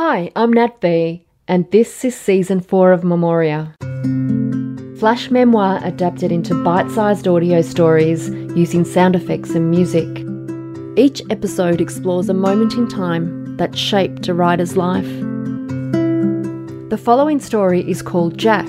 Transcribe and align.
Hi, 0.00 0.30
I'm 0.36 0.52
Nat 0.52 0.80
B, 0.80 1.26
and 1.48 1.68
this 1.72 2.04
is 2.04 2.14
season 2.14 2.60
4 2.60 2.92
of 2.92 3.02
Memoria. 3.02 3.74
Flash 5.00 5.28
memoir 5.28 5.80
adapted 5.82 6.30
into 6.30 6.54
bite 6.62 6.88
sized 6.92 7.26
audio 7.26 7.62
stories 7.62 8.30
using 8.54 8.84
sound 8.84 9.16
effects 9.16 9.56
and 9.56 9.72
music. 9.72 10.06
Each 10.96 11.20
episode 11.30 11.80
explores 11.80 12.28
a 12.28 12.32
moment 12.32 12.74
in 12.74 12.86
time 12.86 13.56
that 13.56 13.76
shaped 13.76 14.28
a 14.28 14.34
writer's 14.34 14.76
life. 14.76 15.10
The 16.90 17.00
following 17.02 17.40
story 17.40 17.80
is 17.90 18.00
called 18.00 18.38
Jack, 18.38 18.68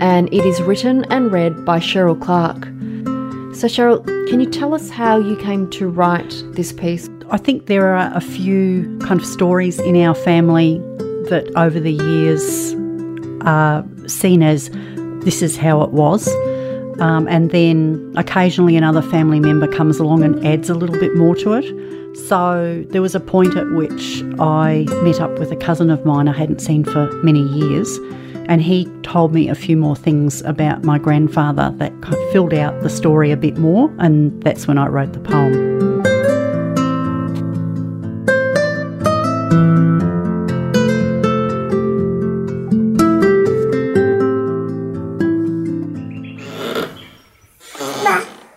and 0.00 0.28
it 0.34 0.44
is 0.44 0.60
written 0.60 1.04
and 1.12 1.30
read 1.30 1.64
by 1.64 1.78
Sherryl 1.78 2.20
Clark. 2.20 2.75
So, 3.56 3.68
Sherryl, 3.68 4.04
can 4.28 4.38
you 4.38 4.50
tell 4.50 4.74
us 4.74 4.90
how 4.90 5.16
you 5.16 5.34
came 5.34 5.70
to 5.70 5.88
write 5.88 6.42
this 6.52 6.74
piece? 6.74 7.08
I 7.30 7.38
think 7.38 7.68
there 7.68 7.96
are 7.96 8.14
a 8.14 8.20
few 8.20 8.98
kind 8.98 9.18
of 9.18 9.26
stories 9.26 9.80
in 9.80 9.96
our 9.96 10.14
family 10.14 10.76
that 11.30 11.50
over 11.56 11.80
the 11.80 11.92
years 11.92 12.74
are 13.46 13.82
seen 14.08 14.42
as 14.42 14.68
this 15.24 15.40
is 15.40 15.56
how 15.56 15.80
it 15.80 15.92
was. 15.92 16.28
Um, 17.00 17.26
and 17.28 17.50
then 17.50 18.12
occasionally 18.18 18.76
another 18.76 19.00
family 19.00 19.40
member 19.40 19.66
comes 19.66 19.98
along 19.98 20.22
and 20.22 20.46
adds 20.46 20.68
a 20.68 20.74
little 20.74 21.00
bit 21.00 21.16
more 21.16 21.34
to 21.36 21.54
it. 21.54 22.16
So 22.28 22.84
there 22.90 23.00
was 23.00 23.14
a 23.14 23.20
point 23.20 23.56
at 23.56 23.70
which 23.70 24.22
I 24.38 24.84
met 25.02 25.18
up 25.18 25.38
with 25.38 25.50
a 25.50 25.56
cousin 25.56 25.88
of 25.88 26.04
mine 26.04 26.28
I 26.28 26.36
hadn't 26.36 26.60
seen 26.60 26.84
for 26.84 27.10
many 27.22 27.40
years, 27.40 27.98
and 28.48 28.62
he 28.62 28.86
told 29.02 29.32
me 29.34 29.48
a 29.48 29.54
few 29.54 29.76
more 29.76 29.96
things 29.96 30.42
about 30.42 30.84
my 30.84 30.98
grandfather 30.98 31.72
that 31.76 31.92
filled 32.32 32.54
out 32.54 32.80
the 32.82 32.90
story 32.90 33.30
a 33.30 33.36
bit 33.36 33.58
more, 33.58 33.94
and 33.98 34.42
that's 34.42 34.66
when 34.66 34.78
I 34.78 34.86
wrote 34.86 35.12
the 35.12 35.20
poem. 35.20 35.76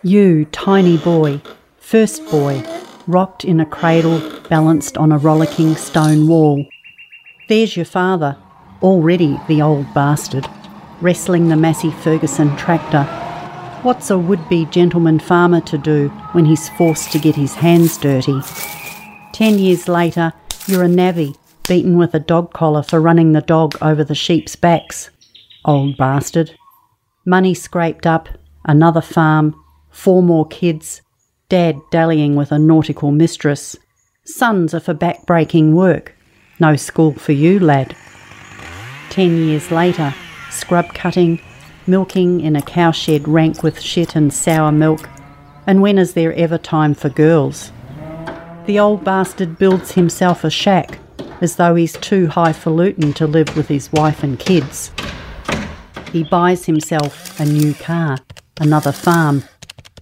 You, 0.02 0.45
tiny 0.45 0.98
boy, 0.98 1.42
first 1.78 2.26
boy, 2.32 2.64
rocked 3.06 3.44
in 3.44 3.60
a 3.60 3.66
cradle 3.66 4.22
balanced 4.50 4.98
on 4.98 5.12
a 5.12 5.17
rollicking 5.17 5.76
stone 5.76 6.28
wall. 6.28 6.66
There's 7.48 7.76
your 7.76 7.86
father, 7.86 8.38
already 8.82 9.40
the 9.48 9.62
old 9.62 9.94
bastard, 9.94 10.48
wrestling 11.02 11.50
the 11.50 11.56
Massey 11.56 11.92
Ferguson 11.92 12.56
tractor. 12.58 13.04
What's 13.84 14.10
a 14.10 14.18
would 14.18 14.48
be 14.50 14.66
gentleman 14.66 15.20
farmer 15.20 15.62
to 15.62 15.78
do 15.78 16.10
when 16.34 16.46
he's 16.46 16.70
forced 16.70 17.12
to 17.14 17.20
get 17.20 17.36
his 17.36 17.56
hands 17.56 17.98
dirty? 17.98 18.40
Ten 19.32 19.58
years 19.58 19.88
later, 19.88 20.34
you're 20.68 20.84
a 20.84 20.90
navvy, 20.90 21.36
beaten 21.68 21.98
with 21.98 22.14
a 22.14 22.20
dog 22.20 22.54
collar 22.54 22.84
for 22.84 23.00
running 23.00 23.32
the 23.32 23.42
dog 23.42 23.78
over 23.82 24.04
the 24.04 24.16
sheep's 24.16 24.56
backs. 24.56 25.10
Old 25.64 25.98
bastard. 25.98 26.52
Money 27.26 27.54
scraped 27.54 28.06
up, 28.06 28.28
another 28.66 29.02
farm, 29.02 29.56
four 29.90 30.22
more 30.22 30.48
kids, 30.48 31.02
dad 31.48 31.80
dallying 31.92 32.36
with 32.36 32.52
a 32.52 32.60
nautical 32.60 33.12
mistress. 33.12 33.78
Sons 34.26 34.74
are 34.74 34.80
for 34.80 34.94
back-breaking 34.94 35.76
work. 35.76 36.16
No 36.60 36.76
school 36.76 37.14
for 37.14 37.32
you, 37.32 37.60
lad. 37.60 37.96
Ten 39.10 39.38
years 39.38 39.72
later, 39.72 40.14
scrub 40.50 40.94
cutting, 40.94 41.42
milking 41.88 42.42
in 42.42 42.56
a 42.56 42.62
cowshed 42.62 43.28
rank 43.28 43.64
with 43.64 43.82
shit 43.82 44.16
and 44.16 44.34
sour 44.34 44.72
milk. 44.72 45.10
And 45.68 45.82
when 45.82 45.98
is 45.98 46.14
there 46.14 46.34
ever 46.34 46.58
time 46.58 46.94
for 46.94 47.10
girls? 47.10 47.72
The 48.66 48.80
old 48.80 49.04
bastard 49.04 49.58
builds 49.58 49.92
himself 49.92 50.44
a 50.44 50.50
shack, 50.50 51.00
as 51.42 51.56
though 51.56 51.76
he's 51.76 51.98
too 51.98 52.28
highfalutin 52.28 53.14
to 53.14 53.28
live 53.28 53.56
with 53.56 53.68
his 53.68 53.92
wife 53.92 54.24
and 54.24 54.40
kids. 54.40 54.92
He 56.12 56.23
buys 56.23 56.66
himself 56.66 57.40
a 57.40 57.46
new 57.46 57.73
car, 57.73 58.18
another 58.60 58.92
farm, 58.92 59.44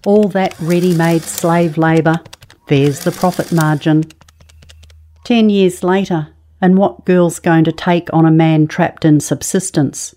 all 0.04 0.28
that 0.28 0.58
ready 0.60 0.94
made 0.94 1.22
slave 1.22 1.76
labour, 1.76 2.20
there's 2.68 3.00
the 3.00 3.12
profit 3.12 3.52
margin. 3.52 4.04
Ten 5.24 5.50
years 5.50 5.82
later, 5.82 6.28
and 6.60 6.76
what 6.76 7.04
girl's 7.04 7.38
going 7.38 7.64
to 7.64 7.72
take 7.72 8.12
on 8.12 8.26
a 8.26 8.30
man 8.30 8.66
trapped 8.66 9.04
in 9.04 9.20
subsistence? 9.20 10.14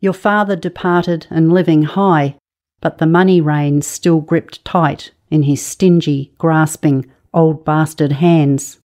Your 0.00 0.12
father 0.12 0.56
departed 0.56 1.26
and 1.30 1.52
living 1.52 1.82
high, 1.82 2.36
but 2.80 2.98
the 2.98 3.06
money 3.06 3.40
reins 3.40 3.86
still 3.86 4.20
gripped 4.20 4.64
tight 4.64 5.12
in 5.30 5.44
his 5.44 5.64
stingy, 5.64 6.34
grasping, 6.38 7.10
old 7.32 7.64
bastard 7.64 8.12
hands. 8.12 8.78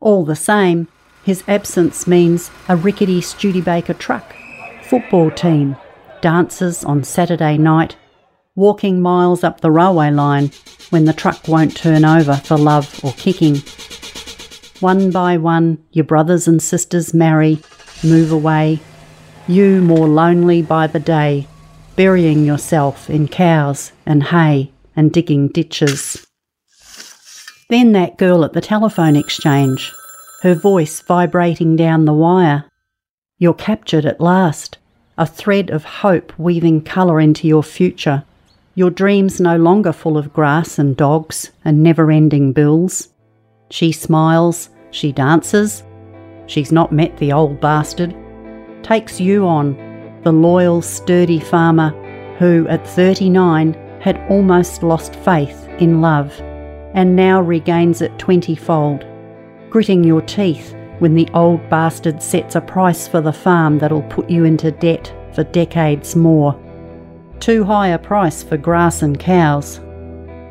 All 0.00 0.24
the 0.24 0.36
same, 0.36 0.88
his 1.24 1.42
absence 1.48 2.06
means 2.06 2.50
a 2.68 2.76
rickety 2.76 3.20
Studebaker 3.20 3.94
truck, 3.94 4.34
football 4.82 5.30
team, 5.30 5.76
dances 6.20 6.84
on 6.84 7.02
Saturday 7.02 7.56
night, 7.56 7.96
walking 8.54 9.00
miles 9.00 9.42
up 9.42 9.60
the 9.60 9.70
railway 9.70 10.10
line 10.10 10.50
when 10.90 11.06
the 11.06 11.12
truck 11.12 11.48
won't 11.48 11.76
turn 11.76 12.04
over 12.04 12.36
for 12.36 12.58
love 12.58 13.00
or 13.02 13.12
kicking. 13.12 13.56
One 14.84 15.10
by 15.10 15.38
one, 15.38 15.78
your 15.92 16.04
brothers 16.04 16.46
and 16.46 16.62
sisters 16.62 17.14
marry, 17.14 17.58
move 18.02 18.30
away, 18.30 18.80
you 19.48 19.80
more 19.80 20.06
lonely 20.06 20.60
by 20.60 20.88
the 20.88 21.00
day, 21.00 21.48
burying 21.96 22.44
yourself 22.44 23.08
in 23.08 23.28
cows 23.28 23.92
and 24.04 24.24
hay 24.24 24.72
and 24.94 25.10
digging 25.10 25.48
ditches. 25.48 26.26
Then 27.70 27.92
that 27.92 28.18
girl 28.18 28.44
at 28.44 28.52
the 28.52 28.60
telephone 28.60 29.16
exchange, 29.16 29.90
her 30.42 30.54
voice 30.54 31.00
vibrating 31.00 31.76
down 31.76 32.04
the 32.04 32.12
wire. 32.12 32.66
You're 33.38 33.54
captured 33.54 34.04
at 34.04 34.20
last, 34.20 34.76
a 35.16 35.24
thread 35.24 35.70
of 35.70 35.84
hope 35.84 36.38
weaving 36.38 36.82
colour 36.82 37.20
into 37.20 37.48
your 37.48 37.62
future 37.62 38.22
your 38.74 38.90
dreams 38.90 39.40
no 39.40 39.56
longer 39.56 39.94
full 39.94 40.18
of 40.18 40.34
grass 40.34 40.78
and 40.78 40.94
dogs 40.94 41.52
and 41.64 41.82
never 41.82 42.10
ending 42.10 42.52
bills. 42.52 43.08
She 43.70 43.92
smiles, 43.92 44.68
she 44.94 45.10
dances. 45.10 45.82
She's 46.46 46.70
not 46.70 46.92
met 46.92 47.16
the 47.16 47.32
old 47.32 47.60
bastard. 47.60 48.14
Takes 48.82 49.20
you 49.20 49.46
on, 49.46 49.76
the 50.22 50.32
loyal, 50.32 50.82
sturdy 50.82 51.40
farmer 51.40 51.90
who, 52.38 52.66
at 52.68 52.86
39, 52.86 53.74
had 54.00 54.24
almost 54.30 54.82
lost 54.82 55.16
faith 55.16 55.68
in 55.78 56.00
love 56.00 56.32
and 56.94 57.16
now 57.16 57.40
regains 57.40 58.02
it 58.02 58.16
twentyfold, 58.18 59.04
gritting 59.68 60.04
your 60.04 60.20
teeth 60.20 60.74
when 61.00 61.14
the 61.14 61.28
old 61.34 61.68
bastard 61.68 62.22
sets 62.22 62.54
a 62.54 62.60
price 62.60 63.08
for 63.08 63.20
the 63.20 63.32
farm 63.32 63.78
that'll 63.78 64.02
put 64.02 64.30
you 64.30 64.44
into 64.44 64.70
debt 64.70 65.12
for 65.34 65.42
decades 65.42 66.14
more. 66.14 66.58
Too 67.40 67.64
high 67.64 67.88
a 67.88 67.98
price 67.98 68.44
for 68.44 68.56
grass 68.56 69.02
and 69.02 69.18
cows, 69.18 69.80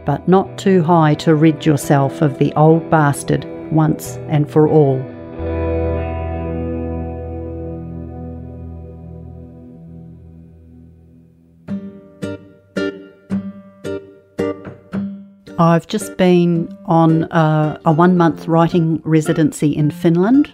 but 0.06 0.28
not 0.28 0.58
too 0.58 0.84
high 0.84 1.14
to 1.16 1.36
rid 1.36 1.66
yourself 1.66 2.22
of 2.22 2.38
the 2.40 2.54
old 2.56 2.90
bastard 2.90 3.46
once 3.74 4.18
and 4.30 4.50
for 4.50 4.68
all. 4.68 5.02
I've 15.60 15.88
just 15.88 16.18
been 16.18 16.76
on 16.86 17.24
a, 17.32 17.80
a 17.86 17.92
one 17.92 18.18
month 18.18 18.48
writing 18.48 19.02
residency 19.04 19.76
in 19.76 19.92
Finland 19.92 20.54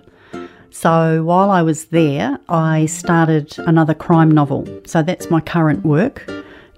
so 0.71 1.23
while 1.23 1.51
I 1.51 1.61
was 1.61 1.85
there, 1.85 2.39
I 2.47 2.85
started 2.85 3.57
another 3.59 3.93
crime 3.93 4.31
novel. 4.31 4.67
So 4.85 5.01
that's 5.01 5.29
my 5.29 5.41
current 5.41 5.83
work 5.83 6.23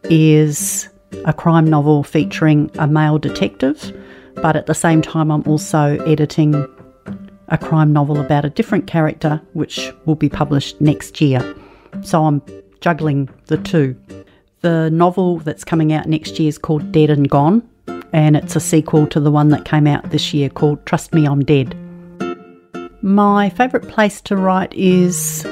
is 0.05 0.89
a 1.25 1.33
crime 1.33 1.65
novel 1.65 2.03
featuring 2.03 2.71
a 2.79 2.87
male 2.87 3.19
detective, 3.19 3.95
but 4.41 4.55
at 4.55 4.65
the 4.65 4.73
same 4.73 5.01
time 5.01 5.31
I'm 5.31 5.43
also 5.43 5.97
editing 6.05 6.55
a 7.49 7.57
crime 7.57 7.93
novel 7.93 8.19
about 8.19 8.45
a 8.45 8.49
different 8.49 8.87
character 8.87 9.41
which 9.53 9.91
will 10.05 10.15
be 10.15 10.29
published 10.29 10.79
next 10.81 11.21
year. 11.21 11.55
So 12.01 12.25
I'm 12.25 12.41
juggling 12.79 13.29
the 13.47 13.57
two. 13.57 13.95
The 14.61 14.89
novel 14.89 15.39
that's 15.39 15.63
coming 15.63 15.91
out 15.91 16.07
next 16.07 16.39
year 16.39 16.49
is 16.49 16.57
called 16.57 16.91
Dead 16.91 17.09
and 17.09 17.29
Gone, 17.29 17.67
and 18.13 18.35
it's 18.35 18.55
a 18.55 18.59
sequel 18.59 19.07
to 19.07 19.19
the 19.19 19.31
one 19.31 19.49
that 19.49 19.65
came 19.65 19.87
out 19.87 20.11
this 20.11 20.33
year 20.33 20.49
called 20.49 20.85
Trust 20.85 21.13
Me 21.13 21.25
I'm 21.25 21.43
Dead. 21.43 21.75
My 23.01 23.49
favourite 23.49 23.87
place 23.87 24.21
to 24.21 24.37
write 24.37 24.73
is, 24.73 25.45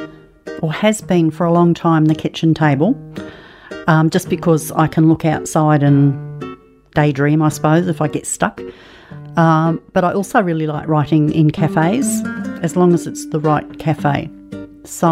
or 0.62 0.72
has 0.72 1.02
been 1.02 1.32
for 1.32 1.46
a 1.46 1.52
long 1.52 1.74
time, 1.74 2.06
the 2.06 2.16
kitchen 2.16 2.54
table, 2.54 2.96
um, 3.88 4.10
just 4.10 4.30
because 4.30 4.72
I 4.72 4.88
can 4.88 5.10
look 5.10 5.26
outside 5.26 5.82
and 5.82 6.29
daydream, 7.00 7.42
I 7.42 7.50
suppose, 7.50 7.88
if 7.88 8.02
I 8.02 8.08
get 8.08 8.26
stuck. 8.26 8.62
Um, 9.38 9.82
but 9.94 10.04
I 10.04 10.12
also 10.14 10.42
really 10.42 10.68
like 10.68 10.86
writing 10.88 11.32
in 11.32 11.50
cafes, 11.50 12.08
as 12.62 12.76
long 12.76 12.94
as 12.94 13.08
it's 13.08 13.26
the 13.30 13.40
right 13.40 13.68
cafe. 13.80 14.30
So, 14.84 15.08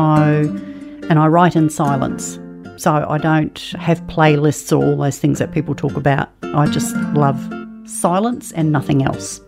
and 1.10 1.18
I 1.18 1.28
write 1.28 1.56
in 1.56 1.70
silence. 1.70 2.40
So 2.76 3.06
I 3.08 3.18
don't 3.18 3.58
have 3.80 4.02
playlists 4.08 4.72
or 4.78 4.84
all 4.84 4.98
those 4.98 5.18
things 5.18 5.40
that 5.40 5.54
people 5.54 5.74
talk 5.76 5.96
about. 5.96 6.30
I 6.44 6.68
just 6.68 6.94
love 7.26 7.40
silence 7.86 8.52
and 8.52 8.72
nothing 8.72 9.04
else. 9.04 9.40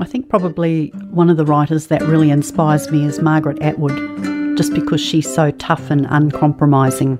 I 0.00 0.06
think 0.06 0.28
probably 0.28 0.88
one 1.10 1.28
of 1.28 1.36
the 1.36 1.44
writers 1.44 1.88
that 1.88 2.02
really 2.02 2.30
inspires 2.30 2.90
me 2.90 3.04
is 3.04 3.20
Margaret 3.20 3.60
Atwood, 3.60 4.56
just 4.56 4.72
because 4.72 5.00
she's 5.00 5.32
so 5.32 5.50
tough 5.52 5.90
and 5.90 6.06
uncompromising. 6.08 7.18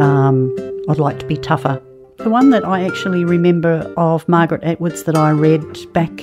Um, 0.00 0.54
I'd 0.88 0.98
like 0.98 1.18
to 1.18 1.26
be 1.26 1.36
tougher. 1.36 1.82
The 2.18 2.30
one 2.30 2.50
that 2.50 2.64
I 2.64 2.84
actually 2.84 3.24
remember 3.24 3.92
of 3.96 4.26
Margaret 4.28 4.62
Atwood's 4.62 5.02
that 5.04 5.16
I 5.16 5.30
read 5.30 5.92
back 5.92 6.22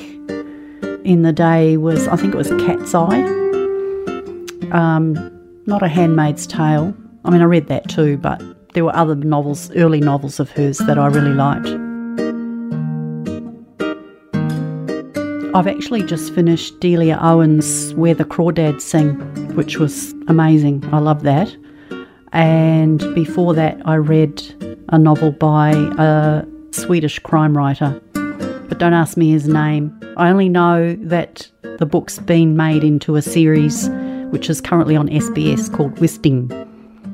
in 1.04 1.22
the 1.24 1.34
day 1.34 1.78
was, 1.78 2.08
I 2.08 2.16
think 2.16 2.34
it 2.34 2.38
was 2.38 2.50
Cat's 2.66 2.96
Eye. 2.96 3.22
Um, 4.72 5.14
not 5.66 5.84
A 5.84 5.88
Handmaid's 5.88 6.48
Tale. 6.48 6.96
I 7.26 7.30
mean, 7.30 7.42
I 7.42 7.46
read 7.46 7.68
that 7.68 7.90
too, 7.90 8.18
but 8.18 8.42
there 8.74 8.86
were 8.86 8.96
other 8.96 9.16
novels, 9.16 9.70
early 9.76 10.00
novels 10.00 10.40
of 10.40 10.50
hers 10.52 10.78
that 10.80 10.98
I 10.98 11.08
really 11.08 11.34
liked. 11.34 11.68
I've 15.54 15.68
actually 15.68 16.04
just 16.04 16.34
finished 16.34 16.80
Delia 16.80 17.20
Owens' 17.22 17.94
Where 17.96 18.14
the 18.14 18.24
Crawdads 18.24 18.82
Sing, 18.82 19.16
which 19.56 19.78
was 19.78 20.14
amazing. 20.28 20.88
I 20.94 21.00
love 21.00 21.24
that. 21.24 21.54
And 22.32 23.00
before 23.14 23.54
that, 23.56 23.82
I 23.84 23.96
read 23.96 24.42
a 24.92 24.98
novel 24.98 25.32
by 25.32 25.72
a 25.98 26.46
Swedish 26.72 27.20
crime 27.20 27.58
writer, 27.58 28.00
but 28.14 28.78
don't 28.78 28.94
ask 28.94 29.18
me 29.18 29.32
his 29.32 29.48
name. 29.48 29.98
I 30.18 30.30
only 30.30 30.50
know 30.50 30.96
that 30.96 31.50
the 31.80 31.86
book's 31.86 32.20
been 32.20 32.58
made 32.58 32.84
into 32.84 33.16
a 33.16 33.22
series 33.22 33.90
which 34.32 34.50
is 34.50 34.62
currently 34.62 34.96
on 34.96 35.08
SBS 35.08 35.74
called 35.74 35.98
Wisting. 36.00 36.52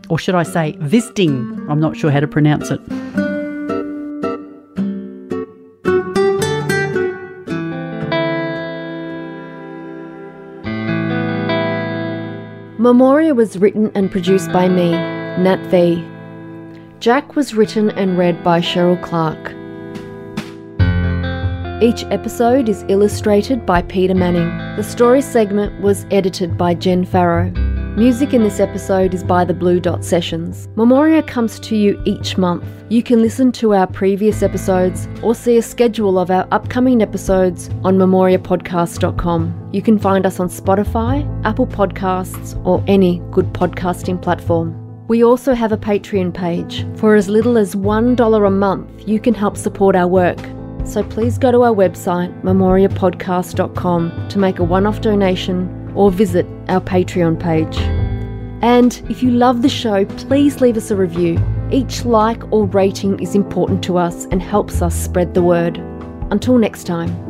Or 0.09 0.17
should 0.17 0.35
I 0.35 0.43
say 0.43 0.75
Visting? 0.79 1.65
I'm 1.69 1.79
not 1.79 1.95
sure 1.95 2.11
how 2.11 2.19
to 2.19 2.27
pronounce 2.27 2.71
it. 2.71 2.79
Memoria 12.79 13.35
was 13.35 13.57
written 13.57 13.91
and 13.95 14.09
produced 14.09 14.51
by 14.51 14.69
me, 14.69 14.91
Nat 14.91 15.59
V. 15.69 16.16
Jack 16.99 17.35
was 17.35 17.53
written 17.53 17.91
and 17.91 18.17
read 18.17 18.43
by 18.43 18.59
Sherryl 18.59 19.01
Clark. 19.03 19.53
Each 21.79 22.03
episode 22.05 22.67
is 22.69 22.83
illustrated 22.87 23.67
by 23.67 23.83
Peter 23.83 24.15
Manning. 24.15 24.49
The 24.77 24.83
story 24.83 25.21
segment 25.21 25.79
was 25.79 26.07
edited 26.09 26.57
by 26.57 26.73
Jen 26.73 27.05
Farrow. 27.05 27.51
Music 27.97 28.33
in 28.33 28.41
this 28.41 28.59
episode 28.59 29.13
is 29.13 29.23
by 29.23 29.45
the 29.45 29.53
Blue 29.53 29.79
Dot 29.79 30.03
Sessions. 30.03 30.67
Memoria 30.75 31.21
comes 31.21 31.59
to 31.59 31.75
you 31.75 32.01
each 32.05 32.35
month. 32.35 32.65
You 32.89 33.03
can 33.03 33.21
listen 33.21 33.51
to 33.53 33.75
our 33.75 33.85
previous 33.85 34.41
episodes 34.41 35.07
or 35.21 35.35
see 35.35 35.57
a 35.57 35.61
schedule 35.61 36.17
of 36.17 36.31
our 36.31 36.47
upcoming 36.51 37.03
episodes 37.03 37.69
on 37.83 37.99
memoriapodcast.com. 37.99 39.69
You 39.71 39.81
can 39.83 39.99
find 39.99 40.25
us 40.25 40.39
on 40.39 40.49
Spotify, 40.49 41.45
Apple 41.45 41.67
Podcasts, 41.67 42.59
or 42.65 42.83
any 42.87 43.21
good 43.29 43.53
podcasting 43.53 44.19
platform. 44.19 44.86
We 45.07 45.23
also 45.23 45.53
have 45.53 45.71
a 45.71 45.77
Patreon 45.77 46.33
page. 46.33 46.85
For 46.97 47.15
as 47.15 47.29
little 47.29 47.57
as 47.57 47.75
$1 47.75 48.47
a 48.47 48.51
month, 48.51 49.07
you 49.07 49.19
can 49.19 49.33
help 49.33 49.55
support 49.55 49.95
our 49.95 50.07
work. 50.07 50.37
So 50.83 51.01
please 51.03 51.37
go 51.37 51.51
to 51.51 51.63
our 51.63 51.73
website, 51.73 52.41
memoriapodcast.com, 52.43 54.27
to 54.29 54.39
make 54.39 54.59
a 54.59 54.63
one 54.63 54.85
off 54.85 55.01
donation 55.01 55.91
or 55.95 56.11
visit 56.11 56.45
our 56.67 56.81
Patreon 56.81 57.39
page. 57.39 57.77
And 58.61 59.01
if 59.09 59.23
you 59.23 59.31
love 59.31 59.61
the 59.61 59.69
show, 59.69 60.05
please 60.05 60.61
leave 60.61 60.77
us 60.77 60.91
a 60.91 60.95
review. 60.95 61.39
Each 61.71 62.03
like 62.03 62.41
or 62.51 62.65
rating 62.65 63.19
is 63.21 63.35
important 63.35 63.83
to 63.83 63.97
us 63.97 64.25
and 64.25 64.41
helps 64.41 64.81
us 64.81 64.95
spread 64.95 65.33
the 65.33 65.43
word. 65.43 65.77
Until 66.31 66.57
next 66.57 66.85
time. 66.85 67.26